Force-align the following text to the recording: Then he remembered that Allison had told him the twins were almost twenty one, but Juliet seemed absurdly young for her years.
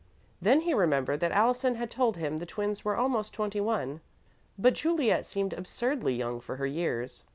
Then 0.41 0.61
he 0.61 0.73
remembered 0.73 1.19
that 1.19 1.31
Allison 1.31 1.75
had 1.75 1.91
told 1.91 2.17
him 2.17 2.39
the 2.39 2.45
twins 2.47 2.83
were 2.83 2.97
almost 2.97 3.35
twenty 3.35 3.61
one, 3.61 4.01
but 4.57 4.73
Juliet 4.73 5.27
seemed 5.27 5.53
absurdly 5.53 6.15
young 6.15 6.39
for 6.41 6.55
her 6.55 6.65
years. 6.65 7.21